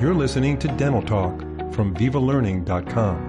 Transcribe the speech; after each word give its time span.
You're 0.00 0.14
listening 0.14 0.58
to 0.60 0.68
Dental 0.68 1.02
Talk 1.02 1.40
from 1.74 1.94
VivaLearning.com. 1.94 3.26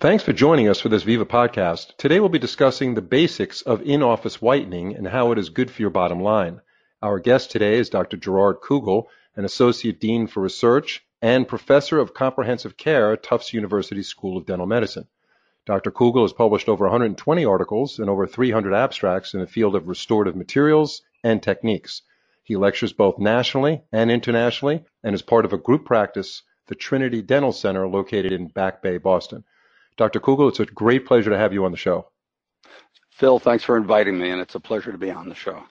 Thanks 0.00 0.22
for 0.22 0.34
joining 0.34 0.68
us 0.68 0.80
for 0.80 0.90
this 0.90 1.04
Viva 1.04 1.24
podcast. 1.24 1.96
Today 1.96 2.20
we'll 2.20 2.28
be 2.28 2.38
discussing 2.38 2.92
the 2.92 3.00
basics 3.00 3.62
of 3.62 3.80
in-office 3.80 4.42
whitening 4.42 4.94
and 4.94 5.08
how 5.08 5.32
it 5.32 5.38
is 5.38 5.48
good 5.48 5.70
for 5.70 5.80
your 5.80 5.90
bottom 5.90 6.20
line. 6.20 6.60
Our 7.00 7.20
guest 7.20 7.50
today 7.50 7.78
is 7.78 7.88
Dr. 7.88 8.18
Gerard 8.18 8.60
Kugel, 8.60 9.06
an 9.34 9.46
Associate 9.46 9.98
Dean 9.98 10.26
for 10.26 10.42
Research 10.42 11.02
and 11.22 11.48
Professor 11.48 11.98
of 12.00 12.12
Comprehensive 12.12 12.76
Care 12.76 13.14
at 13.14 13.22
Tufts 13.22 13.54
University 13.54 14.02
School 14.02 14.36
of 14.36 14.44
Dental 14.44 14.66
Medicine. 14.66 15.06
Dr. 15.64 15.90
Kugel 15.90 16.20
has 16.20 16.34
published 16.34 16.68
over 16.68 16.84
120 16.84 17.46
articles 17.46 17.98
and 17.98 18.10
over 18.10 18.26
300 18.26 18.74
abstracts 18.74 19.32
in 19.32 19.40
the 19.40 19.46
field 19.46 19.74
of 19.74 19.88
restorative 19.88 20.36
materials 20.36 21.00
and 21.24 21.42
techniques. 21.42 22.02
He 22.44 22.56
lectures 22.56 22.92
both 22.92 23.18
nationally 23.18 23.82
and 23.92 24.10
internationally 24.10 24.84
and 25.02 25.14
is 25.14 25.22
part 25.22 25.44
of 25.44 25.52
a 25.52 25.58
group 25.58 25.84
practice, 25.84 26.42
the 26.66 26.74
Trinity 26.74 27.22
Dental 27.22 27.52
Center, 27.52 27.86
located 27.88 28.32
in 28.32 28.48
Back 28.48 28.82
Bay, 28.82 28.98
Boston. 28.98 29.44
Dr. 29.96 30.20
Kugel, 30.20 30.48
it's 30.48 30.60
a 30.60 30.66
great 30.66 31.06
pleasure 31.06 31.30
to 31.30 31.38
have 31.38 31.52
you 31.52 31.64
on 31.64 31.70
the 31.70 31.76
show. 31.76 32.08
Phil, 33.10 33.38
thanks 33.38 33.62
for 33.62 33.76
inviting 33.76 34.18
me, 34.18 34.30
and 34.30 34.40
it's 34.40 34.54
a 34.54 34.60
pleasure 34.60 34.90
to 34.90 34.98
be 34.98 35.10
on 35.10 35.28
the 35.28 35.34
show. 35.34 35.62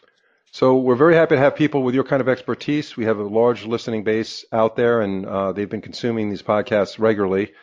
So 0.52 0.77
we're 0.77 0.95
very 0.95 1.16
happy 1.16 1.35
to 1.35 1.41
have 1.41 1.55
people 1.55 1.81
with 1.81 1.95
your 1.95 2.03
kind 2.03 2.21
of 2.21 2.30
expertise. 2.30 2.95
We 2.95 3.05
have 3.05 3.19
a 3.19 3.23
large 3.23 3.66
listening 3.66 4.03
base 4.03 4.45
out 4.52 4.75
there, 4.75 5.02
and 5.02 5.25
uh, 5.25 5.53
they've 5.53 5.69
been 5.69 5.81
consuming 5.81 6.30
these 6.30 6.44
podcasts 6.44 6.99
regularly. 6.99 7.53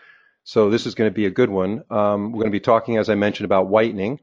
So 0.44 0.70
this 0.70 0.86
is 0.86 0.94
going 0.94 1.10
to 1.10 1.14
be 1.14 1.26
a 1.26 1.30
good 1.30 1.50
one. 1.50 1.84
Um, 1.90 2.32
we're 2.32 2.40
going 2.40 2.50
to 2.50 2.50
be 2.50 2.60
talking, 2.60 2.96
as 2.96 3.10
I 3.10 3.14
mentioned, 3.14 3.44
about 3.44 3.68
whitening. 3.68 4.20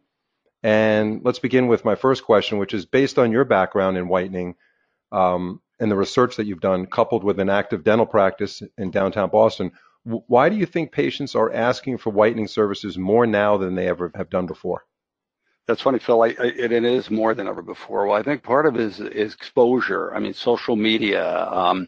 And 0.63 1.21
let's 1.23 1.37
begin 1.37 1.67
with 1.67 1.85
my 1.85 1.93
first 1.93 2.23
question, 2.23 2.57
which 2.57 2.73
is 2.73 2.87
based 2.87 3.19
on 3.19 3.31
your 3.31 3.45
background 3.45 3.97
in 3.97 4.07
whitening 4.07 4.55
um, 5.11 5.61
and 5.79 5.91
the 5.91 5.95
research 5.95 6.35
that 6.37 6.45
you've 6.45 6.61
done, 6.61 6.85
coupled 6.85 7.23
with 7.23 7.39
an 7.39 7.49
active 7.49 7.83
dental 7.83 8.05
practice 8.05 8.61
in 8.77 8.91
downtown 8.91 9.29
Boston, 9.29 9.71
why 10.03 10.49
do 10.49 10.55
you 10.55 10.65
think 10.65 10.91
patients 10.91 11.35
are 11.35 11.51
asking 11.51 11.97
for 11.97 12.11
whitening 12.11 12.47
services 12.47 12.97
more 12.97 13.25
now 13.25 13.57
than 13.57 13.73
they 13.73 13.87
ever 13.87 14.11
have 14.15 14.29
done 14.29 14.45
before? 14.45 14.85
That's 15.67 15.81
funny, 15.81 15.97
Phil. 15.97 16.21
I, 16.21 16.27
I, 16.27 16.53
it 16.55 16.71
is 16.71 17.09
more 17.09 17.33
than 17.33 17.47
ever 17.47 17.63
before. 17.63 18.05
Well, 18.05 18.17
I 18.17 18.21
think 18.21 18.43
part 18.43 18.67
of 18.67 18.75
it 18.75 18.81
is, 18.81 18.99
is 18.99 19.33
exposure. 19.33 20.13
I 20.13 20.19
mean, 20.19 20.33
social 20.33 20.75
media. 20.75 21.47
Um, 21.47 21.87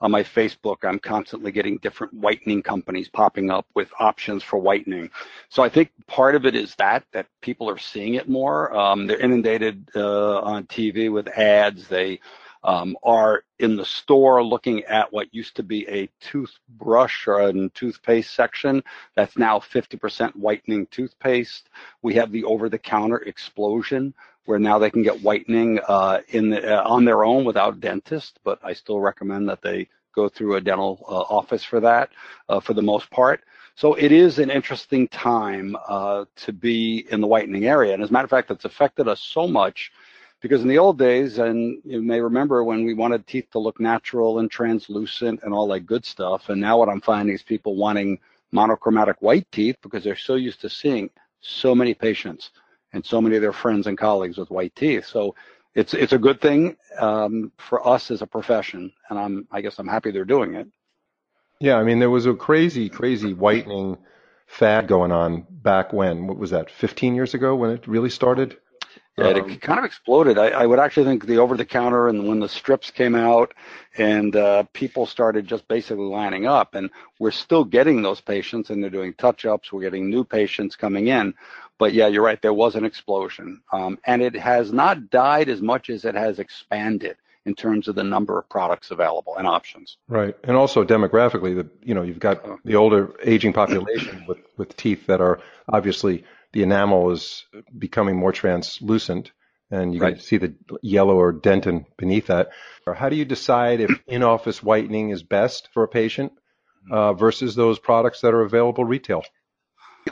on 0.00 0.10
my 0.10 0.22
Facebook, 0.22 0.78
I'm 0.82 0.98
constantly 0.98 1.50
getting 1.50 1.78
different 1.78 2.12
whitening 2.12 2.62
companies 2.62 3.08
popping 3.08 3.50
up 3.50 3.66
with 3.74 3.88
options 3.98 4.42
for 4.42 4.58
whitening. 4.58 5.08
So 5.48 5.62
I 5.62 5.70
think 5.70 5.90
part 6.06 6.34
of 6.34 6.44
it 6.44 6.54
is 6.54 6.74
that 6.74 7.04
that 7.12 7.26
people 7.40 7.70
are 7.70 7.78
seeing 7.78 8.14
it 8.14 8.28
more. 8.28 8.76
Um, 8.76 9.06
they're 9.06 9.18
inundated 9.18 9.88
uh, 9.96 10.40
on 10.40 10.64
TV 10.64 11.10
with 11.10 11.28
ads. 11.28 11.88
They 11.88 12.20
um, 12.64 12.96
are 13.02 13.44
in 13.58 13.76
the 13.76 13.84
store 13.84 14.42
looking 14.42 14.82
at 14.84 15.12
what 15.12 15.32
used 15.32 15.54
to 15.56 15.62
be 15.62 15.86
a 15.88 16.08
toothbrush 16.20 17.28
or 17.28 17.42
a 17.42 17.68
toothpaste 17.70 18.34
section 18.34 18.82
that's 19.14 19.38
now 19.38 19.58
50% 19.58 20.34
whitening 20.34 20.86
toothpaste. 20.86 21.68
We 22.02 22.14
have 22.14 22.32
the 22.32 22.44
over-the-counter 22.44 23.18
explosion 23.18 24.14
where 24.46 24.58
now 24.58 24.78
they 24.78 24.90
can 24.90 25.02
get 25.02 25.22
whitening 25.22 25.78
uh, 25.86 26.20
in 26.28 26.50
the, 26.50 26.78
uh, 26.78 26.82
on 26.88 27.04
their 27.04 27.24
own 27.24 27.44
without 27.44 27.80
dentist, 27.80 28.40
but 28.44 28.58
I 28.62 28.72
still 28.72 29.00
recommend 29.00 29.48
that 29.48 29.62
they 29.62 29.88
go 30.14 30.28
through 30.28 30.56
a 30.56 30.60
dental 30.60 31.04
uh, 31.08 31.12
office 31.12 31.64
for 31.64 31.80
that 31.80 32.10
uh, 32.48 32.60
for 32.60 32.74
the 32.74 32.82
most 32.82 33.10
part. 33.10 33.42
So 33.76 33.94
it 33.94 34.12
is 34.12 34.38
an 34.38 34.50
interesting 34.50 35.08
time 35.08 35.76
uh, 35.88 36.26
to 36.36 36.52
be 36.52 37.06
in 37.10 37.20
the 37.20 37.26
whitening 37.26 37.66
area. 37.66 37.92
And 37.92 38.02
as 38.02 38.10
a 38.10 38.12
matter 38.12 38.24
of 38.24 38.30
fact, 38.30 38.50
it's 38.50 38.64
affected 38.64 39.08
us 39.08 39.20
so 39.20 39.48
much 39.48 39.90
because 40.44 40.60
in 40.60 40.68
the 40.68 40.76
old 40.76 40.98
days, 40.98 41.38
and 41.38 41.80
you 41.86 42.02
may 42.02 42.20
remember 42.20 42.62
when 42.64 42.84
we 42.84 42.92
wanted 42.92 43.26
teeth 43.26 43.50
to 43.52 43.58
look 43.58 43.80
natural 43.80 44.40
and 44.40 44.50
translucent 44.50 45.40
and 45.42 45.54
all 45.54 45.66
that 45.68 45.86
good 45.86 46.04
stuff, 46.04 46.50
and 46.50 46.60
now 46.60 46.76
what 46.76 46.90
I'm 46.90 47.00
finding 47.00 47.34
is 47.34 47.42
people 47.42 47.76
wanting 47.76 48.18
monochromatic 48.52 49.16
white 49.20 49.50
teeth 49.50 49.76
because 49.80 50.04
they're 50.04 50.14
so 50.14 50.34
used 50.34 50.60
to 50.60 50.68
seeing 50.68 51.08
so 51.40 51.74
many 51.74 51.94
patients 51.94 52.50
and 52.92 53.02
so 53.02 53.22
many 53.22 53.36
of 53.36 53.40
their 53.40 53.54
friends 53.54 53.86
and 53.86 53.96
colleagues 53.96 54.36
with 54.36 54.50
white 54.50 54.76
teeth. 54.76 55.06
So 55.06 55.34
it's 55.74 55.94
it's 55.94 56.12
a 56.12 56.18
good 56.18 56.42
thing 56.42 56.76
um, 56.98 57.50
for 57.56 57.88
us 57.88 58.10
as 58.10 58.20
a 58.20 58.26
profession, 58.26 58.92
and 59.08 59.18
I'm 59.18 59.48
I 59.50 59.62
guess 59.62 59.78
I'm 59.78 59.88
happy 59.88 60.10
they're 60.10 60.26
doing 60.26 60.56
it. 60.56 60.68
Yeah, 61.58 61.76
I 61.76 61.84
mean 61.84 62.00
there 62.00 62.10
was 62.10 62.26
a 62.26 62.34
crazy 62.34 62.90
crazy 62.90 63.32
whitening 63.32 63.96
fad 64.46 64.88
going 64.88 65.10
on 65.10 65.46
back 65.48 65.94
when 65.94 66.26
what 66.26 66.36
was 66.36 66.50
that 66.50 66.70
15 66.70 67.14
years 67.14 67.32
ago 67.32 67.56
when 67.56 67.70
it 67.70 67.88
really 67.88 68.10
started 68.10 68.58
yeah, 69.16 69.28
um, 69.28 69.50
it 69.50 69.60
kind 69.60 69.78
of 69.78 69.84
exploded. 69.84 70.38
I, 70.38 70.48
I 70.48 70.66
would 70.66 70.80
actually 70.80 71.04
think 71.04 71.26
the 71.26 71.38
over 71.38 71.56
the 71.56 71.64
counter 71.64 72.08
and 72.08 72.26
when 72.26 72.40
the 72.40 72.48
strips 72.48 72.90
came 72.90 73.14
out 73.14 73.54
and 73.96 74.34
uh, 74.34 74.64
people 74.72 75.06
started 75.06 75.46
just 75.46 75.68
basically 75.68 76.06
lining 76.06 76.46
up, 76.46 76.74
and 76.74 76.90
we're 77.20 77.30
still 77.30 77.64
getting 77.64 78.02
those 78.02 78.20
patients 78.20 78.70
and 78.70 78.82
they're 78.82 78.90
doing 78.90 79.14
touch 79.14 79.44
ups. 79.44 79.72
We're 79.72 79.82
getting 79.82 80.10
new 80.10 80.24
patients 80.24 80.74
coming 80.74 81.08
in. 81.08 81.34
But 81.78 81.92
yeah, 81.92 82.08
you're 82.08 82.24
right. 82.24 82.40
There 82.40 82.52
was 82.52 82.74
an 82.74 82.84
explosion. 82.84 83.60
Um, 83.72 83.98
and 84.04 84.22
it 84.22 84.34
has 84.34 84.72
not 84.72 85.10
died 85.10 85.48
as 85.48 85.60
much 85.60 85.90
as 85.90 86.04
it 86.04 86.14
has 86.14 86.38
expanded 86.38 87.16
in 87.46 87.54
terms 87.54 87.88
of 87.88 87.94
the 87.94 88.04
number 88.04 88.38
of 88.38 88.48
products 88.48 88.90
available 88.90 89.36
and 89.36 89.46
options. 89.46 89.98
Right, 90.08 90.34
and 90.44 90.56
also 90.56 90.84
demographically, 90.84 91.54
the 91.54 91.68
you 91.82 91.94
know 91.94 92.02
you've 92.02 92.18
got 92.18 92.44
uh-huh. 92.44 92.56
the 92.64 92.76
older 92.76 93.14
aging 93.22 93.52
population 93.52 94.24
with 94.26 94.38
with 94.56 94.76
teeth 94.76 95.06
that 95.06 95.20
are 95.20 95.40
obviously 95.68 96.24
the 96.54 96.62
enamel 96.62 97.10
is 97.10 97.44
becoming 97.76 98.16
more 98.16 98.32
translucent 98.32 99.32
and 99.70 99.92
you 99.92 100.00
right. 100.00 100.14
can 100.14 100.22
see 100.22 100.36
the 100.36 100.54
yellow 100.82 101.16
or 101.16 101.32
dentin 101.32 101.84
beneath 101.98 102.28
that. 102.28 102.50
How 102.86 103.08
do 103.08 103.16
you 103.16 103.24
decide 103.24 103.80
if 103.80 103.90
in-office 104.06 104.62
whitening 104.62 105.10
is 105.10 105.22
best 105.22 105.68
for 105.74 105.82
a 105.82 105.88
patient 105.88 106.32
uh, 106.90 107.12
versus 107.14 107.56
those 107.56 107.78
products 107.80 108.20
that 108.20 108.34
are 108.34 108.42
available 108.42 108.84
retail? 108.84 109.24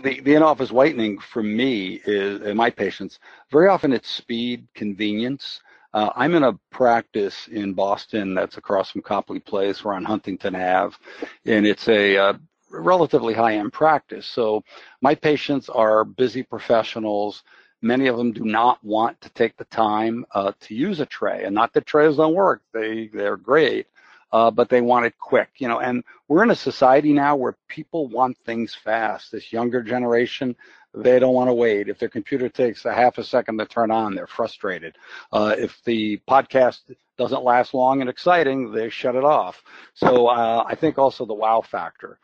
The, 0.02 0.20
the 0.20 0.34
in-office 0.34 0.72
whitening 0.72 1.18
for 1.18 1.42
me 1.42 2.00
is, 2.04 2.42
in 2.42 2.56
my 2.56 2.70
patients, 2.70 3.20
very 3.52 3.68
often 3.68 3.92
it's 3.92 4.10
speed, 4.10 4.66
convenience. 4.74 5.60
Uh, 5.94 6.10
I'm 6.16 6.34
in 6.34 6.42
a 6.42 6.58
practice 6.70 7.46
in 7.46 7.74
Boston 7.74 8.34
that's 8.34 8.56
across 8.56 8.90
from 8.90 9.02
Copley 9.02 9.38
Place. 9.38 9.84
We're 9.84 9.92
on 9.92 10.04
Huntington 10.04 10.56
Ave, 10.56 10.96
and 11.44 11.66
it's 11.66 11.86
a 11.88 12.16
uh, 12.16 12.32
relatively 12.72 13.34
high-end 13.34 13.72
practice. 13.72 14.26
So 14.26 14.64
my 15.00 15.14
patients 15.14 15.68
are 15.68 16.04
busy 16.04 16.42
professionals. 16.42 17.42
Many 17.82 18.06
of 18.06 18.16
them 18.16 18.32
do 18.32 18.44
not 18.44 18.82
want 18.84 19.20
to 19.20 19.28
take 19.30 19.56
the 19.56 19.64
time 19.66 20.24
uh, 20.34 20.52
to 20.60 20.74
use 20.74 21.00
a 21.00 21.06
tray, 21.06 21.44
and 21.44 21.54
not 21.54 21.72
that 21.72 21.86
trays 21.86 22.16
don't 22.16 22.34
work; 22.34 22.62
they 22.72 23.08
they're 23.08 23.36
great, 23.36 23.88
uh, 24.32 24.50
but 24.50 24.68
they 24.68 24.80
want 24.80 25.04
it 25.06 25.18
quick, 25.18 25.50
you 25.56 25.66
know. 25.66 25.80
And 25.80 26.04
we're 26.28 26.44
in 26.44 26.50
a 26.50 26.56
society 26.56 27.12
now 27.12 27.34
where 27.34 27.56
people 27.68 28.06
want 28.06 28.38
things 28.38 28.74
fast. 28.74 29.32
This 29.32 29.52
younger 29.52 29.82
generation, 29.82 30.54
they 30.94 31.18
don't 31.18 31.34
want 31.34 31.48
to 31.48 31.54
wait. 31.54 31.88
If 31.88 31.98
their 31.98 32.08
computer 32.08 32.48
takes 32.48 32.84
a 32.84 32.92
half 32.94 33.18
a 33.18 33.24
second 33.24 33.58
to 33.58 33.66
turn 33.66 33.90
on, 33.90 34.14
they're 34.14 34.28
frustrated. 34.28 34.96
Uh, 35.32 35.56
if 35.58 35.82
the 35.84 36.20
podcast 36.28 36.94
doesn't 37.18 37.42
last 37.42 37.74
long 37.74 38.00
and 38.00 38.08
exciting, 38.08 38.70
they 38.70 38.90
shut 38.90 39.16
it 39.16 39.24
off. 39.24 39.60
So 39.94 40.28
uh, 40.28 40.64
I 40.68 40.76
think 40.76 40.98
also 40.98 41.26
the 41.26 41.34
wow 41.34 41.62
factor 41.62 42.20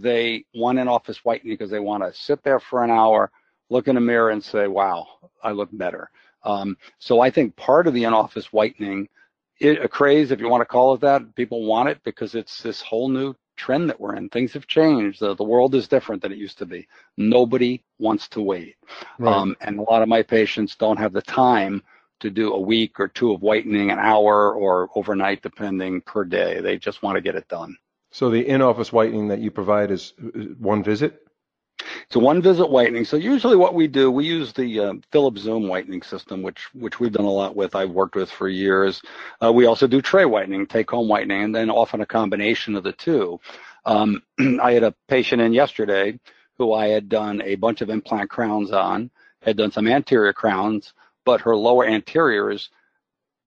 they 0.00 0.44
want 0.54 0.78
in 0.78 0.88
office 0.88 1.24
whitening 1.24 1.54
because 1.54 1.70
they 1.70 1.80
want 1.80 2.02
to 2.02 2.12
sit 2.18 2.42
there 2.42 2.60
for 2.60 2.84
an 2.84 2.90
hour, 2.90 3.30
look 3.70 3.88
in 3.88 3.96
a 3.96 4.00
mirror, 4.00 4.30
and 4.30 4.42
say, 4.42 4.66
"Wow, 4.66 5.06
I 5.42 5.52
look 5.52 5.68
better." 5.72 6.10
Um, 6.44 6.76
so 6.98 7.20
I 7.20 7.30
think 7.30 7.54
part 7.56 7.86
of 7.86 7.94
the 7.94 8.04
in-office 8.04 8.52
whitening, 8.52 9.08
it, 9.60 9.80
a 9.82 9.88
craze, 9.88 10.30
if 10.30 10.40
you 10.40 10.48
want 10.48 10.62
to 10.62 10.66
call 10.66 10.94
it 10.94 11.00
that, 11.02 11.34
people 11.36 11.64
want 11.64 11.88
it 11.88 12.02
because 12.04 12.34
it's 12.34 12.62
this 12.62 12.80
whole 12.80 13.08
new 13.08 13.34
trend 13.56 13.88
that 13.88 14.00
we're 14.00 14.16
in. 14.16 14.28
Things 14.28 14.52
have 14.54 14.66
changed. 14.66 15.20
The, 15.20 15.34
the 15.34 15.44
world 15.44 15.74
is 15.74 15.86
different 15.86 16.22
than 16.22 16.32
it 16.32 16.38
used 16.38 16.58
to 16.58 16.66
be. 16.66 16.88
Nobody 17.16 17.84
wants 17.98 18.28
to 18.30 18.40
wait, 18.40 18.76
right. 19.18 19.32
um, 19.32 19.56
and 19.60 19.78
a 19.78 19.82
lot 19.82 20.02
of 20.02 20.08
my 20.08 20.22
patients 20.22 20.74
don't 20.74 20.96
have 20.98 21.12
the 21.12 21.22
time 21.22 21.82
to 22.20 22.30
do 22.30 22.52
a 22.52 22.60
week 22.60 22.98
or 23.00 23.08
two 23.08 23.32
of 23.32 23.42
whitening, 23.42 23.90
an 23.90 23.98
hour 23.98 24.54
or 24.54 24.88
overnight, 24.94 25.42
depending 25.42 26.00
per 26.02 26.24
day. 26.24 26.60
They 26.60 26.78
just 26.78 27.02
want 27.02 27.16
to 27.16 27.20
get 27.20 27.34
it 27.34 27.48
done. 27.48 27.76
So 28.12 28.28
the 28.28 28.46
in-office 28.46 28.92
whitening 28.92 29.28
that 29.28 29.40
you 29.40 29.50
provide 29.50 29.90
is 29.90 30.12
one 30.58 30.84
visit? 30.84 31.26
It's 32.06 32.14
a 32.14 32.18
one 32.18 32.42
visit 32.42 32.66
whitening. 32.66 33.06
So 33.06 33.16
usually 33.16 33.56
what 33.56 33.74
we 33.74 33.88
do, 33.88 34.10
we 34.10 34.26
use 34.26 34.52
the 34.52 34.80
uh, 34.80 34.92
Philips 35.10 35.40
Zoom 35.40 35.66
whitening 35.66 36.02
system, 36.02 36.42
which 36.42 36.68
which 36.74 37.00
we've 37.00 37.10
done 37.10 37.24
a 37.24 37.30
lot 37.30 37.56
with. 37.56 37.74
I've 37.74 37.90
worked 37.90 38.14
with 38.14 38.30
for 38.30 38.48
years. 38.48 39.00
Uh, 39.42 39.50
we 39.50 39.64
also 39.64 39.86
do 39.86 40.02
tray 40.02 40.26
whitening, 40.26 40.66
take 40.66 40.90
home 40.90 41.08
whitening, 41.08 41.42
and 41.42 41.54
then 41.54 41.70
often 41.70 42.02
a 42.02 42.06
combination 42.06 42.76
of 42.76 42.84
the 42.84 42.92
two. 42.92 43.40
Um, 43.86 44.22
I 44.62 44.72
had 44.72 44.84
a 44.84 44.94
patient 45.08 45.40
in 45.40 45.54
yesterday 45.54 46.20
who 46.58 46.74
I 46.74 46.88
had 46.88 47.08
done 47.08 47.40
a 47.42 47.54
bunch 47.54 47.80
of 47.80 47.88
implant 47.88 48.28
crowns 48.28 48.72
on, 48.72 49.10
had 49.40 49.56
done 49.56 49.72
some 49.72 49.88
anterior 49.88 50.34
crowns, 50.34 50.92
but 51.24 51.40
her 51.40 51.56
lower 51.56 51.86
anteriors 51.86 52.68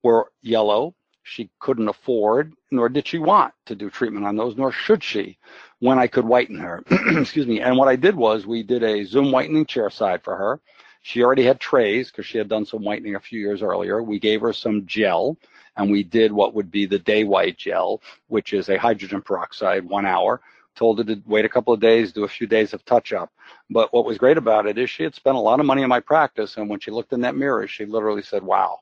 were 0.04 0.32
yellow 0.42 0.96
she 1.26 1.50
couldn't 1.60 1.90
afford, 1.90 2.54
nor 2.70 2.88
did 2.88 3.08
she 3.08 3.18
want 3.18 3.52
to 3.66 3.76
do 3.76 3.90
treatment 3.90 4.26
on 4.28 4.36
those, 4.38 4.56
nor 4.56 4.72
should 4.72 5.04
she 5.04 5.38
when 5.80 5.98
I 5.98 6.06
could 6.06 6.24
whiten 6.24 6.60
her. 6.60 6.84
Excuse 7.18 7.48
me. 7.48 7.62
And 7.62 7.78
what 7.78 7.88
I 7.88 7.96
did 7.96 8.16
was 8.16 8.46
we 8.46 8.62
did 8.62 8.84
a 8.84 9.04
Zoom 9.04 9.32
whitening 9.32 9.66
chair 9.66 9.90
side 9.90 10.24
for 10.24 10.38
her. 10.38 10.62
She 11.02 11.24
already 11.24 11.44
had 11.44 11.60
trays 11.60 12.12
because 12.12 12.28
she 12.28 12.38
had 12.38 12.48
done 12.48 12.66
some 12.66 12.84
whitening 12.84 13.16
a 13.16 13.20
few 13.20 13.40
years 13.40 13.64
earlier. 13.64 14.04
We 14.04 14.20
gave 14.20 14.42
her 14.42 14.54
some 14.54 14.86
gel 14.86 15.36
and 15.78 15.92
we 15.92 16.04
did 16.04 16.32
what 16.32 16.54
would 16.54 16.70
be 16.70 16.86
the 16.86 17.00
DayWhite 17.00 17.58
gel, 17.58 18.02
which 18.28 18.54
is 18.54 18.70
a 18.70 18.78
hydrogen 18.78 19.22
peroxide, 19.22 19.84
one 19.84 20.06
hour. 20.06 20.42
Told 20.76 21.00
her 21.00 21.04
to 21.06 21.22
wait 21.26 21.46
a 21.46 21.50
couple 21.50 21.74
of 21.74 21.80
days, 21.80 22.14
do 22.14 22.26
a 22.26 22.28
few 22.28 22.46
days 22.48 22.74
of 22.74 22.86
touch 22.86 23.14
up. 23.14 23.32
But 23.70 23.92
what 23.94 24.06
was 24.06 24.18
great 24.20 24.38
about 24.38 24.68
it 24.68 24.78
is 24.78 24.90
she 24.90 25.04
had 25.04 25.16
spent 25.16 25.38
a 25.38 25.40
lot 25.40 25.60
of 25.60 25.66
money 25.66 25.82
in 25.82 25.90
my 25.90 26.02
practice, 26.02 26.58
and 26.58 26.70
when 26.70 26.80
she 26.82 26.92
looked 26.92 27.14
in 27.14 27.22
that 27.22 27.36
mirror, 27.36 27.66
she 27.68 27.86
literally 27.86 28.22
said, 28.22 28.44
"Wow." 28.44 28.80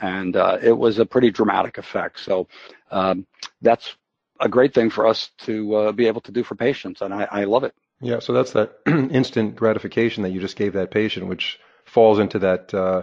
And 0.00 0.36
uh, 0.36 0.58
it 0.62 0.76
was 0.76 0.98
a 0.98 1.06
pretty 1.06 1.30
dramatic 1.30 1.78
effect. 1.78 2.20
So 2.20 2.48
um, 2.90 3.26
that's 3.62 3.94
a 4.40 4.48
great 4.48 4.74
thing 4.74 4.90
for 4.90 5.06
us 5.06 5.30
to 5.42 5.74
uh, 5.76 5.92
be 5.92 6.06
able 6.06 6.20
to 6.22 6.32
do 6.32 6.42
for 6.42 6.56
patients, 6.56 7.00
and 7.00 7.14
I, 7.14 7.28
I 7.30 7.44
love 7.44 7.64
it. 7.64 7.74
Yeah, 8.00 8.18
so 8.18 8.32
that's 8.32 8.52
that 8.52 8.78
instant 8.86 9.54
gratification 9.54 10.24
that 10.24 10.30
you 10.30 10.40
just 10.40 10.56
gave 10.56 10.72
that 10.72 10.90
patient, 10.90 11.28
which 11.28 11.60
falls 11.86 12.18
into 12.18 12.40
that 12.40 12.74
uh, 12.74 13.02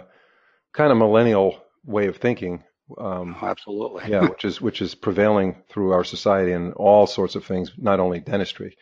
kind 0.73 0.91
of 0.91 0.97
millennial 0.97 1.63
way 1.85 2.07
of 2.07 2.17
thinking 2.17 2.63
um, 2.97 3.35
oh, 3.41 3.45
Absolutely. 3.45 4.09
yeah, 4.09 4.27
which 4.27 4.45
is 4.45 4.61
which 4.61 4.81
is 4.81 4.95
prevailing 4.95 5.63
through 5.69 5.91
our 5.91 6.03
society 6.03 6.51
and 6.51 6.73
all 6.73 7.07
sorts 7.07 7.35
of 7.35 7.45
things, 7.45 7.71
not 7.77 7.99
only 7.99 8.19
dentistry, 8.19 8.77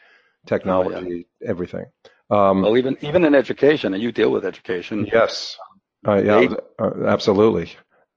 technology, 0.46 0.96
oh, 0.96 1.42
yeah. 1.42 1.50
everything. 1.50 1.86
Um, 2.30 2.62
well, 2.62 2.78
even 2.78 2.98
even 3.02 3.26
in 3.26 3.36
education, 3.36 3.94
and 3.94 4.02
you 4.02 4.12
deal 4.12 4.32
with 4.32 4.46
education. 4.46 5.08
Yes. 5.12 5.58
Uh, 6.08 6.16
yeah, 6.16 6.40
they, 6.40 6.48
uh, 6.80 7.08
absolutely. 7.08 7.72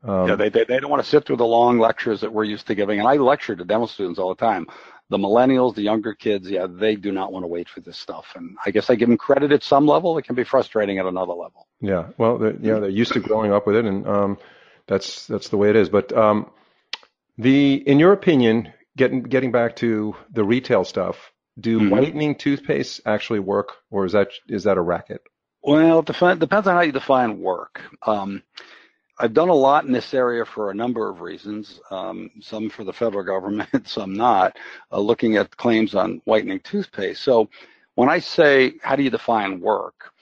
Um, 0.04 0.28
yeah, 0.28 0.36
they, 0.36 0.48
they 0.48 0.64
they 0.64 0.80
don't 0.80 0.90
want 0.90 1.02
to 1.02 1.08
sit 1.08 1.24
through 1.24 1.36
the 1.36 1.46
long 1.46 1.78
lectures 1.78 2.22
that 2.22 2.32
we're 2.32 2.44
used 2.44 2.66
to 2.66 2.74
giving, 2.74 2.98
and 2.98 3.08
I 3.08 3.16
lecture 3.16 3.54
to 3.54 3.64
dental 3.64 3.86
students 3.86 4.18
all 4.18 4.34
the 4.34 4.40
time. 4.40 4.66
The 5.10 5.18
millennials, 5.18 5.74
the 5.74 5.82
younger 5.82 6.14
kids, 6.14 6.50
yeah, 6.50 6.66
they 6.68 6.96
do 6.96 7.12
not 7.12 7.32
want 7.32 7.42
to 7.44 7.46
wait 7.46 7.68
for 7.68 7.80
this 7.80 7.98
stuff, 7.98 8.32
and 8.34 8.56
I 8.64 8.70
guess 8.70 8.90
I 8.90 8.94
give 8.96 9.08
them 9.08 9.18
credit 9.18 9.52
at 9.52 9.62
some 9.62 9.86
level. 9.86 10.18
It 10.18 10.24
can 10.24 10.34
be 10.34 10.44
frustrating 10.44 10.98
at 10.98 11.06
another 11.06 11.34
level. 11.34 11.68
Yeah, 11.80 12.08
well, 12.18 12.38
they're, 12.38 12.56
yeah, 12.60 12.78
they're 12.80 12.88
used 12.88 13.12
to 13.12 13.20
growing 13.20 13.52
up 13.52 13.66
with 13.66 13.76
it, 13.76 13.84
and 13.84 14.06
um, 14.06 14.38
that's 14.86 15.26
that's 15.26 15.50
the 15.50 15.56
way 15.56 15.70
it 15.70 15.76
is. 15.76 15.88
But 15.88 16.16
um, 16.16 16.50
the 17.38 17.74
in 17.74 17.98
your 17.98 18.12
opinion, 18.12 18.72
getting 18.96 19.22
getting 19.22 19.52
back 19.52 19.76
to 19.76 20.16
the 20.32 20.44
retail 20.44 20.84
stuff, 20.84 21.32
do 21.60 21.78
mm-hmm. 21.78 21.90
whitening 21.90 22.34
toothpaste 22.34 23.02
actually 23.06 23.40
work, 23.40 23.72
or 23.90 24.04
is 24.04 24.12
that 24.12 24.30
is 24.48 24.64
that 24.64 24.78
a 24.78 24.82
racket? 24.82 25.22
Well, 25.62 26.00
it 26.00 26.06
depends 26.06 26.66
on 26.66 26.74
how 26.74 26.80
you 26.80 26.90
define 26.90 27.38
work. 27.38 27.80
Um, 28.04 28.42
I've 29.22 29.34
done 29.34 29.50
a 29.50 29.54
lot 29.54 29.84
in 29.84 29.92
this 29.92 30.14
area 30.14 30.44
for 30.44 30.72
a 30.72 30.74
number 30.74 31.08
of 31.08 31.20
reasons, 31.20 31.80
um, 31.92 32.28
some 32.40 32.68
for 32.68 32.82
the 32.82 32.92
federal 32.92 33.22
government, 33.22 33.68
some 33.86 34.14
not, 34.14 34.58
uh, 34.90 34.98
looking 34.98 35.36
at 35.36 35.56
claims 35.56 35.94
on 35.94 36.20
whitening 36.24 36.58
toothpaste. 36.58 37.22
So 37.22 37.48
when 37.94 38.08
I 38.08 38.18
say, 38.18 38.72
how 38.82 38.96
do 38.96 39.04
you 39.04 39.10
define 39.10 39.60
work? 39.60 40.12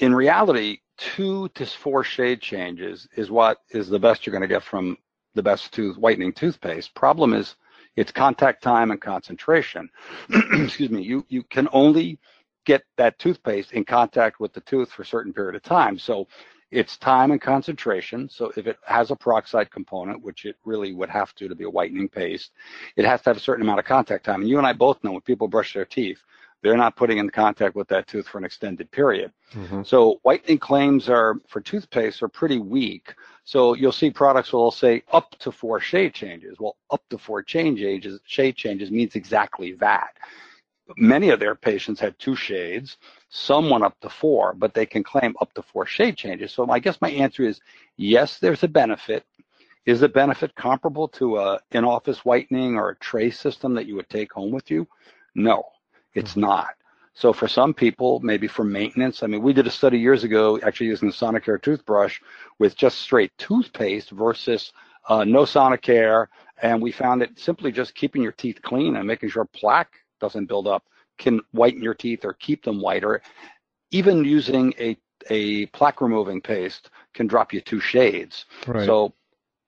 In 0.00 0.14
reality, 0.14 0.80
two 0.98 1.48
to 1.54 1.64
four 1.64 2.04
shade 2.04 2.42
changes 2.42 3.08
is 3.16 3.30
what 3.30 3.60
is 3.70 3.88
the 3.88 3.98
best 3.98 4.26
you're 4.26 4.32
going 4.32 4.42
to 4.42 4.54
get 4.54 4.62
from 4.62 4.98
the 5.34 5.42
best 5.42 5.72
tooth 5.72 5.96
whitening 5.96 6.34
toothpaste. 6.34 6.94
Problem 6.94 7.32
is 7.32 7.56
it's 7.96 8.12
contact 8.12 8.62
time 8.62 8.90
and 8.90 9.00
concentration. 9.00 9.88
Excuse 10.52 10.90
me. 10.90 11.02
You 11.02 11.24
you 11.30 11.42
can 11.44 11.68
only 11.72 12.18
get 12.66 12.82
that 12.98 13.18
toothpaste 13.18 13.72
in 13.72 13.84
contact 13.84 14.40
with 14.40 14.52
the 14.52 14.60
tooth 14.62 14.90
for 14.90 15.02
a 15.02 15.06
certain 15.06 15.32
period 15.32 15.54
of 15.54 15.62
time. 15.62 15.98
So 15.98 16.26
it's 16.74 16.96
time 16.96 17.30
and 17.30 17.40
concentration. 17.40 18.28
So 18.28 18.52
if 18.56 18.66
it 18.66 18.78
has 18.84 19.12
a 19.12 19.16
peroxide 19.16 19.70
component, 19.70 20.22
which 20.22 20.44
it 20.44 20.56
really 20.64 20.92
would 20.92 21.08
have 21.08 21.32
to 21.36 21.48
to 21.48 21.54
be 21.54 21.64
a 21.64 21.70
whitening 21.70 22.08
paste, 22.08 22.50
it 22.96 23.04
has 23.04 23.22
to 23.22 23.30
have 23.30 23.36
a 23.36 23.40
certain 23.40 23.62
amount 23.62 23.78
of 23.78 23.84
contact 23.84 24.24
time. 24.24 24.40
And 24.40 24.50
you 24.50 24.58
and 24.58 24.66
I 24.66 24.72
both 24.72 25.02
know 25.04 25.12
when 25.12 25.20
people 25.20 25.46
brush 25.46 25.72
their 25.72 25.84
teeth, 25.84 26.18
they're 26.62 26.76
not 26.76 26.96
putting 26.96 27.18
in 27.18 27.30
contact 27.30 27.76
with 27.76 27.86
that 27.88 28.08
tooth 28.08 28.26
for 28.26 28.38
an 28.38 28.44
extended 28.44 28.90
period. 28.90 29.30
Mm-hmm. 29.52 29.82
So 29.84 30.18
whitening 30.22 30.58
claims 30.58 31.08
are 31.08 31.36
for 31.46 31.60
toothpaste 31.60 32.22
are 32.22 32.28
pretty 32.28 32.58
weak. 32.58 33.14
So 33.44 33.74
you'll 33.74 33.92
see 33.92 34.10
products 34.10 34.52
will 34.52 34.70
say 34.72 35.04
up 35.12 35.38
to 35.40 35.52
four 35.52 35.78
shade 35.78 36.14
changes. 36.14 36.56
Well, 36.58 36.76
up 36.90 37.02
to 37.10 37.18
four 37.18 37.42
change 37.42 37.82
ages, 37.82 38.18
shade 38.24 38.56
changes 38.56 38.90
means 38.90 39.14
exactly 39.14 39.74
that. 39.74 40.16
Many 40.96 41.30
of 41.30 41.40
their 41.40 41.54
patients 41.54 41.98
had 41.98 42.18
two 42.18 42.36
shades, 42.36 42.98
some 43.30 43.70
went 43.70 43.84
up 43.84 43.98
to 44.00 44.10
four, 44.10 44.52
but 44.52 44.74
they 44.74 44.86
can 44.86 45.02
claim 45.02 45.34
up 45.40 45.52
to 45.54 45.62
four 45.62 45.86
shade 45.86 46.16
changes. 46.16 46.52
So 46.52 46.70
I 46.70 46.78
guess 46.78 47.00
my 47.00 47.10
answer 47.10 47.42
is 47.42 47.60
yes, 47.96 48.38
there's 48.38 48.62
a 48.62 48.68
benefit. 48.68 49.24
Is 49.86 50.00
the 50.00 50.08
benefit 50.08 50.54
comparable 50.54 51.08
to 51.08 51.38
a 51.38 51.60
in-office 51.72 52.24
whitening 52.24 52.76
or 52.76 52.90
a 52.90 52.96
tray 52.96 53.30
system 53.30 53.74
that 53.74 53.86
you 53.86 53.96
would 53.96 54.08
take 54.08 54.32
home 54.32 54.50
with 54.50 54.70
you? 54.70 54.86
No. 55.34 55.64
It's 56.14 56.32
mm-hmm. 56.32 56.40
not. 56.40 56.74
So 57.14 57.32
for 57.32 57.48
some 57.48 57.74
people, 57.74 58.20
maybe 58.20 58.48
for 58.48 58.64
maintenance, 58.64 59.22
I 59.22 59.26
mean, 59.26 59.42
we 59.42 59.52
did 59.52 59.66
a 59.66 59.70
study 59.70 59.98
years 59.98 60.24
ago 60.24 60.58
actually 60.62 60.88
using 60.88 61.08
the 61.08 61.14
Sonicare 61.14 61.62
toothbrush 61.62 62.20
with 62.58 62.76
just 62.76 62.98
straight 62.98 63.32
toothpaste 63.38 64.10
versus 64.10 64.72
uh, 65.08 65.24
no 65.24 65.42
Sonicare. 65.42 66.26
And 66.60 66.82
we 66.82 66.90
found 66.90 67.20
that 67.20 67.38
simply 67.38 67.70
just 67.70 67.94
keeping 67.94 68.22
your 68.22 68.32
teeth 68.32 68.60
clean 68.62 68.96
and 68.96 69.06
making 69.06 69.28
sure 69.28 69.44
plaque 69.44 69.92
doesn't 70.20 70.46
build 70.46 70.66
up 70.66 70.84
can 71.18 71.40
whiten 71.52 71.82
your 71.82 71.94
teeth 71.94 72.24
or 72.24 72.32
keep 72.32 72.64
them 72.64 72.80
whiter. 72.80 73.22
Even 73.90 74.24
using 74.24 74.74
a, 74.78 74.96
a 75.30 75.66
plaque 75.66 76.00
removing 76.00 76.40
paste 76.40 76.90
can 77.12 77.26
drop 77.26 77.52
you 77.52 77.60
two 77.60 77.80
shades. 77.80 78.46
Right. 78.66 78.86
So 78.86 79.14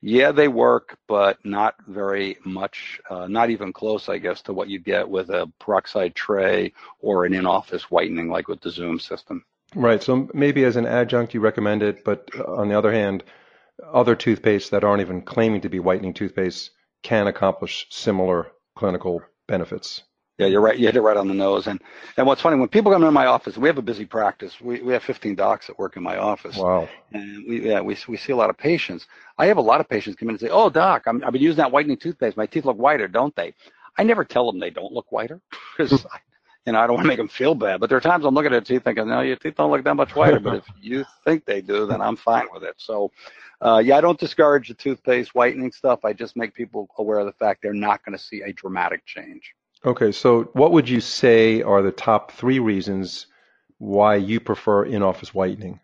yeah, 0.02 0.32
they 0.32 0.48
work, 0.48 0.98
but 1.08 1.44
not 1.44 1.74
very 1.86 2.38
much, 2.44 3.00
uh, 3.08 3.26
not 3.26 3.50
even 3.50 3.72
close, 3.72 4.08
I 4.08 4.18
guess, 4.18 4.42
to 4.42 4.52
what 4.52 4.68
you 4.68 4.78
get 4.78 5.08
with 5.08 5.30
a 5.30 5.50
peroxide 5.58 6.14
tray 6.14 6.72
or 7.00 7.24
an 7.24 7.34
in-office 7.34 7.90
whitening 7.90 8.28
like 8.28 8.48
with 8.48 8.60
the 8.60 8.70
Zoom 8.70 9.00
system. 9.00 9.44
Right. 9.74 10.02
So 10.02 10.28
maybe 10.32 10.64
as 10.64 10.76
an 10.76 10.86
adjunct, 10.86 11.34
you 11.34 11.40
recommend 11.40 11.82
it, 11.82 12.04
but 12.04 12.30
uh, 12.38 12.44
on 12.44 12.68
the 12.68 12.78
other 12.78 12.92
hand, 12.92 13.24
other 13.92 14.16
toothpastes 14.16 14.70
that 14.70 14.84
aren't 14.84 15.00
even 15.00 15.22
claiming 15.22 15.60
to 15.62 15.68
be 15.68 15.80
whitening 15.80 16.14
toothpaste 16.14 16.70
can 17.02 17.26
accomplish 17.26 17.86
similar 17.90 18.52
clinical 18.74 19.22
benefits. 19.48 20.02
Yeah, 20.38 20.48
you're 20.48 20.60
right. 20.60 20.78
You 20.78 20.86
hit 20.86 20.96
it 20.96 21.00
right 21.00 21.16
on 21.16 21.28
the 21.28 21.34
nose. 21.34 21.66
And 21.66 21.80
and 22.16 22.26
what's 22.26 22.42
funny 22.42 22.58
when 22.58 22.68
people 22.68 22.92
come 22.92 23.02
into 23.02 23.12
my 23.12 23.26
office, 23.26 23.56
we 23.56 23.68
have 23.68 23.78
a 23.78 23.82
busy 23.82 24.04
practice. 24.04 24.60
We 24.60 24.82
we 24.82 24.92
have 24.92 25.02
15 25.02 25.34
docs 25.34 25.66
that 25.68 25.78
work 25.78 25.96
in 25.96 26.02
my 26.02 26.18
office. 26.18 26.56
Wow. 26.56 26.88
And 27.12 27.46
we 27.48 27.68
yeah 27.68 27.80
we 27.80 27.96
we 28.06 28.16
see 28.18 28.32
a 28.32 28.36
lot 28.36 28.50
of 28.50 28.58
patients. 28.58 29.06
I 29.38 29.46
have 29.46 29.56
a 29.56 29.62
lot 29.62 29.80
of 29.80 29.88
patients 29.88 30.16
come 30.16 30.28
in 30.28 30.34
and 30.34 30.40
say, 30.40 30.48
"Oh, 30.50 30.68
doc, 30.68 31.04
I'm, 31.06 31.24
I've 31.24 31.32
been 31.32 31.42
using 31.42 31.58
that 31.58 31.72
whitening 31.72 31.96
toothpaste. 31.96 32.36
My 32.36 32.46
teeth 32.46 32.66
look 32.66 32.76
whiter, 32.76 33.08
don't 33.08 33.34
they?" 33.34 33.54
I 33.98 34.02
never 34.02 34.24
tell 34.24 34.50
them 34.50 34.60
they 34.60 34.68
don't 34.68 34.92
look 34.92 35.10
whiter 35.10 35.40
because 35.78 36.04
you 36.66 36.72
know 36.74 36.80
I 36.80 36.86
don't 36.86 36.96
want 36.96 37.04
to 37.04 37.08
make 37.08 37.18
them 37.18 37.28
feel 37.28 37.54
bad. 37.54 37.80
But 37.80 37.88
there 37.88 37.96
are 37.96 38.02
times 38.02 38.26
I'm 38.26 38.34
looking 38.34 38.52
at 38.52 38.66
their 38.66 38.76
teeth 38.76 38.84
thinking, 38.84 39.08
"No, 39.08 39.22
your 39.22 39.36
teeth 39.36 39.54
don't 39.56 39.70
look 39.70 39.84
that 39.84 39.94
much 39.94 40.14
whiter." 40.14 40.38
but 40.38 40.56
if 40.56 40.64
you 40.78 41.06
think 41.24 41.46
they 41.46 41.62
do, 41.62 41.86
then 41.86 42.02
I'm 42.02 42.16
fine 42.16 42.46
with 42.52 42.62
it. 42.62 42.74
So. 42.76 43.10
Uh, 43.58 43.78
yeah, 43.82 43.96
I 43.96 44.02
don't 44.02 44.20
discourage 44.20 44.68
the 44.68 44.74
toothpaste 44.74 45.34
whitening 45.34 45.72
stuff. 45.72 46.04
I 46.04 46.12
just 46.12 46.36
make 46.36 46.52
people 46.52 46.90
aware 46.98 47.20
of 47.20 47.24
the 47.24 47.32
fact 47.32 47.62
they're 47.62 47.72
not 47.72 48.04
going 48.04 48.12
to 48.12 48.22
see 48.22 48.42
a 48.42 48.52
dramatic 48.52 49.06
change. 49.06 49.54
Okay, 49.84 50.10
so 50.10 50.44
what 50.54 50.72
would 50.72 50.88
you 50.88 51.00
say 51.00 51.62
are 51.62 51.82
the 51.82 51.92
top 51.92 52.32
three 52.32 52.58
reasons 52.58 53.26
why 53.78 54.16
you 54.16 54.40
prefer 54.40 54.84
in-office 54.84 55.34
whitening? 55.34 55.80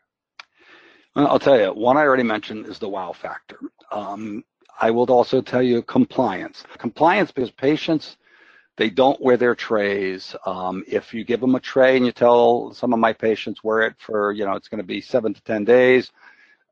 Well, 1.14 1.28
I'll 1.28 1.38
tell 1.38 1.60
you, 1.60 1.72
one 1.72 1.96
I 1.96 2.02
already 2.02 2.22
mentioned 2.22 2.66
is 2.66 2.78
the 2.78 2.88
wow 2.88 3.12
factor. 3.12 3.58
Um, 3.90 4.44
I 4.80 4.90
will 4.90 5.10
also 5.10 5.42
tell 5.42 5.62
you 5.62 5.82
compliance. 5.82 6.64
Compliance 6.78 7.30
because 7.30 7.50
patients, 7.50 8.16
they 8.76 8.88
don't 8.88 9.20
wear 9.20 9.36
their 9.36 9.54
trays. 9.54 10.34
Um, 10.46 10.82
if 10.88 11.12
you 11.12 11.24
give 11.24 11.40
them 11.40 11.54
a 11.54 11.60
tray 11.60 11.96
and 11.96 12.06
you 12.06 12.12
tell 12.12 12.72
some 12.72 12.94
of 12.94 12.98
my 12.98 13.12
patients 13.12 13.62
wear 13.62 13.82
it 13.82 13.94
for, 13.98 14.32
you 14.32 14.46
know, 14.46 14.54
it's 14.54 14.68
going 14.68 14.80
to 14.80 14.86
be 14.86 15.02
seven 15.02 15.34
to 15.34 15.42
10 15.42 15.64
days, 15.64 16.10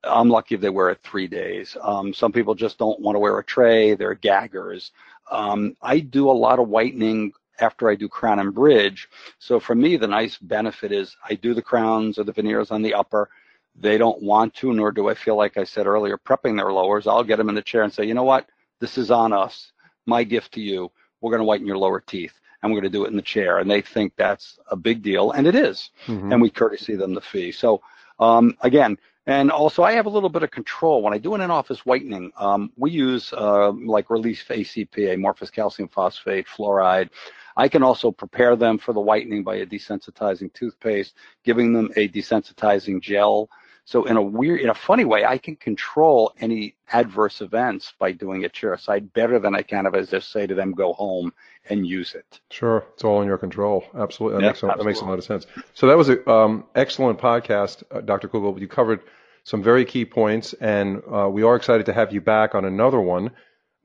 I'm 0.02 0.30
lucky 0.30 0.54
if 0.54 0.62
they 0.62 0.70
wear 0.70 0.88
it 0.90 1.00
three 1.02 1.28
days. 1.28 1.76
Um, 1.82 2.14
some 2.14 2.32
people 2.32 2.54
just 2.54 2.78
don't 2.78 3.00
want 3.00 3.16
to 3.16 3.20
wear 3.20 3.38
a 3.38 3.44
tray. 3.44 3.94
They're 3.94 4.14
gaggers. 4.14 4.92
Um, 5.30 5.76
I 5.82 6.00
do 6.00 6.30
a 6.30 6.32
lot 6.32 6.58
of 6.58 6.68
whitening 6.68 7.32
after 7.60 7.90
I 7.90 7.94
do 7.94 8.08
crown 8.08 8.38
and 8.38 8.54
bridge. 8.54 9.08
So 9.38 9.60
for 9.60 9.74
me, 9.74 9.96
the 9.96 10.08
nice 10.08 10.38
benefit 10.38 10.92
is 10.92 11.16
I 11.28 11.34
do 11.34 11.54
the 11.54 11.62
crowns 11.62 12.18
or 12.18 12.24
the 12.24 12.32
veneers 12.32 12.70
on 12.70 12.82
the 12.82 12.94
upper. 12.94 13.28
They 13.76 13.98
don't 13.98 14.22
want 14.22 14.54
to, 14.54 14.72
nor 14.72 14.92
do 14.92 15.08
I 15.08 15.14
feel 15.14 15.36
like 15.36 15.56
I 15.56 15.64
said 15.64 15.86
earlier, 15.86 16.18
prepping 16.18 16.56
their 16.56 16.72
lowers. 16.72 17.06
I'll 17.06 17.24
get 17.24 17.36
them 17.36 17.48
in 17.48 17.54
the 17.54 17.62
chair 17.62 17.82
and 17.82 17.92
say, 17.92 18.04
you 18.04 18.14
know 18.14 18.24
what? 18.24 18.48
This 18.80 18.98
is 18.98 19.10
on 19.10 19.32
us. 19.32 19.72
My 20.06 20.24
gift 20.24 20.52
to 20.54 20.60
you. 20.60 20.90
We're 21.20 21.30
going 21.30 21.40
to 21.40 21.44
whiten 21.44 21.66
your 21.66 21.78
lower 21.78 22.00
teeth 22.00 22.32
and 22.62 22.70
we're 22.70 22.80
going 22.80 22.92
to 22.92 22.98
do 22.98 23.04
it 23.04 23.10
in 23.10 23.16
the 23.16 23.22
chair. 23.22 23.58
And 23.58 23.70
they 23.70 23.80
think 23.80 24.14
that's 24.16 24.58
a 24.70 24.76
big 24.76 25.02
deal, 25.02 25.32
and 25.32 25.46
it 25.46 25.54
is. 25.54 25.90
Mm-hmm. 26.06 26.32
And 26.32 26.42
we 26.42 26.50
courtesy 26.50 26.94
them 26.94 27.14
the 27.14 27.20
fee. 27.20 27.52
So 27.52 27.80
um, 28.18 28.56
again, 28.60 28.98
and 29.26 29.50
also, 29.50 29.82
I 29.82 29.92
have 29.92 30.06
a 30.06 30.10
little 30.10 30.30
bit 30.30 30.42
of 30.42 30.50
control 30.50 31.02
when 31.02 31.12
I 31.12 31.18
do 31.18 31.34
an 31.34 31.40
in-office 31.40 31.84
whitening. 31.84 32.32
Um, 32.38 32.72
we 32.76 32.90
use 32.90 33.32
uh, 33.32 33.70
like 33.72 34.08
Relief 34.08 34.46
ACP, 34.48 35.12
amorphous 35.12 35.50
calcium 35.50 35.88
phosphate, 35.88 36.46
fluoride. 36.46 37.10
I 37.56 37.68
can 37.68 37.82
also 37.82 38.10
prepare 38.10 38.56
them 38.56 38.78
for 38.78 38.94
the 38.94 39.00
whitening 39.00 39.44
by 39.44 39.56
a 39.56 39.66
desensitizing 39.66 40.52
toothpaste, 40.54 41.14
giving 41.44 41.72
them 41.72 41.90
a 41.96 42.08
desensitizing 42.08 43.02
gel. 43.02 43.50
So 43.84 44.04
in 44.04 44.16
a 44.16 44.22
weird, 44.22 44.60
in 44.60 44.70
a 44.70 44.74
funny 44.74 45.04
way, 45.04 45.24
I 45.24 45.36
can 45.36 45.56
control 45.56 46.32
any 46.40 46.76
adverse 46.90 47.40
events 47.42 47.92
by 47.98 48.12
doing 48.12 48.42
it 48.42 48.54
chairside 48.54 49.12
better 49.12 49.38
than 49.38 49.54
I 49.54 49.62
can 49.62 49.84
if 49.84 49.94
I 49.94 50.02
just 50.02 50.32
say 50.32 50.46
to 50.46 50.54
them, 50.54 50.72
go 50.72 50.92
home 50.92 51.32
and 51.68 51.86
use 51.86 52.14
it. 52.14 52.40
Sure. 52.50 52.84
It's 52.94 53.04
all 53.04 53.20
in 53.20 53.28
your 53.28 53.38
control. 53.38 53.84
Absolutely. 53.94 54.38
That, 54.38 54.42
yeah, 54.42 54.48
makes, 54.48 54.56
absolutely. 54.58 54.78
that 54.78 54.86
makes 54.86 55.00
a 55.00 55.04
lot 55.04 55.18
of 55.18 55.24
sense. 55.24 55.46
So 55.74 55.86
that 55.86 55.96
was 55.96 56.08
an 56.08 56.22
um, 56.26 56.64
excellent 56.74 57.18
podcast, 57.18 57.82
uh, 57.90 58.00
Dr. 58.00 58.28
Kugel. 58.28 58.60
You 58.60 58.68
covered 58.68 59.00
some 59.44 59.62
very 59.62 59.84
key 59.84 60.04
points 60.04 60.52
and 60.54 61.02
uh, 61.12 61.28
we 61.28 61.42
are 61.42 61.56
excited 61.56 61.86
to 61.86 61.92
have 61.92 62.12
you 62.12 62.20
back 62.20 62.54
on 62.54 62.64
another 62.64 63.00
one. 63.00 63.30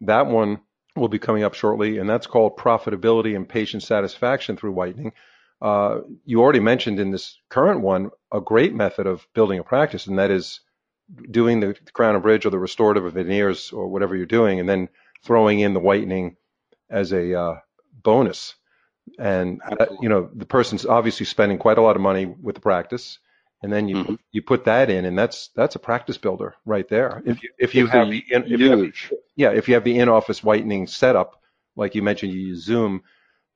That 0.01 0.27
one 0.27 0.59
will 0.95 1.09
be 1.09 1.19
coming 1.19 1.43
up 1.43 1.53
shortly 1.53 1.97
and 1.97 2.09
that's 2.09 2.27
called 2.27 2.57
profitability 2.57 3.35
and 3.35 3.47
patient 3.47 3.83
satisfaction 3.83 4.57
through 4.57 4.71
whitening. 4.71 5.13
Uh, 5.61 6.01
you 6.25 6.41
already 6.41 6.59
mentioned 6.59 6.99
in 6.99 7.11
this 7.11 7.39
current 7.49 7.81
one 7.81 8.11
a 8.31 8.41
great 8.41 8.73
method 8.73 9.07
of 9.07 9.25
building 9.33 9.59
a 9.59 9.63
practice, 9.63 10.05
and 10.05 10.19
that 10.19 10.31
is 10.31 10.59
doing 11.31 11.59
the 11.59 11.75
crown 11.93 12.15
and 12.15 12.23
bridge 12.23 12.45
or 12.45 12.49
the 12.49 12.59
restorative 12.59 13.11
veneers 13.13 13.71
or 13.71 13.87
whatever 13.87 14.15
you're 14.15 14.25
doing, 14.25 14.59
and 14.59 14.67
then 14.67 14.89
throwing 15.23 15.59
in 15.59 15.73
the 15.73 15.79
whitening 15.79 16.35
as 16.89 17.11
a 17.11 17.39
uh, 17.39 17.55
bonus. 18.03 18.55
And 19.19 19.61
uh, 19.79 19.85
you 20.01 20.09
know 20.09 20.29
the 20.33 20.47
person's 20.47 20.85
obviously 20.85 21.27
spending 21.27 21.59
quite 21.59 21.77
a 21.77 21.81
lot 21.81 21.95
of 21.95 22.01
money 22.01 22.25
with 22.25 22.55
the 22.55 22.61
practice, 22.61 23.19
and 23.61 23.71
then 23.71 23.87
you 23.87 23.95
mm-hmm. 23.97 24.15
you 24.31 24.41
put 24.41 24.65
that 24.65 24.89
in, 24.89 25.05
and 25.05 25.17
that's 25.17 25.49
that's 25.55 25.75
a 25.75 25.79
practice 25.79 26.17
builder 26.17 26.55
right 26.65 26.89
there. 26.89 27.21
If 27.23 27.43
you 27.43 27.49
if 27.59 27.75
you, 27.75 27.85
have, 27.85 28.09
the 28.09 28.23
in, 28.31 28.51
if 28.51 28.59
you 28.59 28.71
have 28.71 28.93
yeah 29.35 29.51
if 29.51 29.67
you 29.67 29.75
have 29.75 29.83
the 29.83 29.99
in 29.99 30.09
office 30.09 30.43
whitening 30.43 30.87
setup, 30.87 31.39
like 31.75 31.93
you 31.93 32.01
mentioned, 32.01 32.33
you 32.33 32.39
use 32.39 32.63
Zoom 32.63 33.03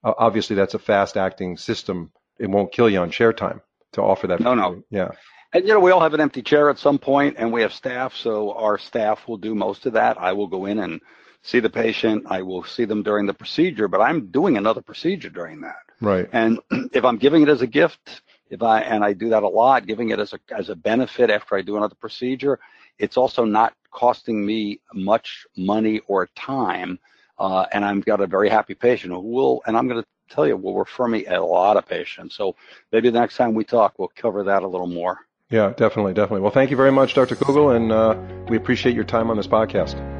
uh, 0.03 0.13
obviously, 0.17 0.55
that's 0.55 0.73
a 0.73 0.79
fast 0.79 1.17
acting 1.17 1.57
system. 1.57 2.11
It 2.39 2.49
won't 2.49 2.71
kill 2.71 2.89
you 2.89 2.99
on 2.99 3.11
chair 3.11 3.33
time 3.33 3.61
to 3.93 4.01
offer 4.01 4.27
that. 4.27 4.39
No, 4.39 4.55
no. 4.55 4.83
Yeah. 4.89 5.09
And 5.51 5.67
you 5.67 5.73
know, 5.73 5.79
we 5.79 5.91
all 5.91 5.99
have 5.99 6.13
an 6.13 6.21
empty 6.21 6.41
chair 6.41 6.69
at 6.69 6.77
some 6.77 6.99
point, 6.99 7.35
and 7.37 7.51
we 7.51 7.61
have 7.61 7.73
staff, 7.73 8.15
so 8.15 8.53
our 8.53 8.77
staff 8.77 9.27
will 9.27 9.37
do 9.37 9.55
most 9.55 9.85
of 9.85 9.93
that. 9.93 10.19
I 10.19 10.33
will 10.33 10.47
go 10.47 10.65
in 10.65 10.79
and 10.79 11.01
see 11.43 11.59
the 11.59 11.69
patient. 11.69 12.25
I 12.27 12.41
will 12.41 12.63
see 12.63 12.85
them 12.85 13.03
during 13.03 13.25
the 13.25 13.33
procedure, 13.33 13.87
but 13.87 14.01
I'm 14.01 14.27
doing 14.27 14.57
another 14.57 14.81
procedure 14.81 15.29
during 15.29 15.61
that. 15.61 15.83
Right. 16.01 16.29
And 16.31 16.59
if 16.93 17.05
I'm 17.05 17.17
giving 17.17 17.43
it 17.43 17.49
as 17.49 17.61
a 17.61 17.67
gift, 17.67 18.21
if 18.49 18.63
I 18.63 18.81
and 18.81 19.03
I 19.03 19.13
do 19.13 19.29
that 19.29 19.43
a 19.43 19.47
lot, 19.47 19.85
giving 19.85 20.09
it 20.09 20.19
as 20.19 20.33
a 20.33 20.39
as 20.55 20.69
a 20.69 20.75
benefit 20.75 21.29
after 21.29 21.55
I 21.55 21.61
do 21.61 21.77
another 21.77 21.95
procedure, 21.95 22.59
it's 22.97 23.17
also 23.17 23.45
not 23.45 23.73
costing 23.91 24.45
me 24.45 24.79
much 24.93 25.45
money 25.55 26.01
or 26.07 26.27
time 26.35 26.99
uh, 27.39 27.65
and 27.71 27.85
I've 27.85 28.05
got 28.05 28.21
a 28.21 28.27
very 28.27 28.49
happy 28.49 28.75
patient 28.75 29.13
who 29.13 29.21
will, 29.21 29.61
and 29.65 29.77
I'm 29.77 29.87
going 29.87 30.01
to 30.01 30.07
tell 30.29 30.45
you, 30.45 30.57
will 30.57 30.77
refer 30.77 31.07
me 31.07 31.25
a 31.25 31.41
lot 31.41 31.77
of 31.77 31.87
patients. 31.87 32.35
So 32.35 32.55
maybe 32.91 33.09
the 33.09 33.19
next 33.19 33.37
time 33.37 33.53
we 33.53 33.63
talk, 33.63 33.97
we'll 33.97 34.11
cover 34.15 34.43
that 34.43 34.63
a 34.63 34.67
little 34.67 34.87
more. 34.87 35.17
Yeah, 35.49 35.73
definitely, 35.75 36.13
definitely. 36.13 36.41
Well, 36.41 36.51
thank 36.51 36.69
you 36.69 36.77
very 36.77 36.91
much, 36.91 37.15
Dr. 37.15 37.35
Kugel, 37.35 37.75
and 37.75 37.91
uh, 37.91 38.45
we 38.49 38.57
appreciate 38.57 38.93
your 38.93 39.05
time 39.05 39.31
on 39.31 39.37
this 39.37 39.47
podcast. 39.47 40.18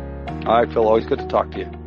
Right, 0.50 0.68
Phil. 0.74 0.88
Always 0.88 1.06
good 1.06 1.20
to 1.20 1.28
talk 1.28 1.52
to 1.52 1.60
you. 1.60 1.79